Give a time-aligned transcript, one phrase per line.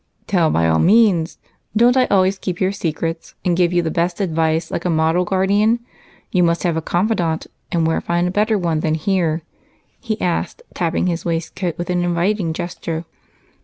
[0.25, 1.37] "Tell, by all means.
[1.77, 5.25] Don't I always keep your secrets and give you the best advice, like a model
[5.25, 5.79] guardian?
[6.31, 9.43] You must have a confidant, and where find a better one than here?"
[9.99, 13.05] he asked, tapping his waistcoat with an inviting gesture.